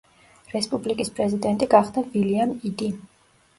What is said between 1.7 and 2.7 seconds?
გახდა ვილიამ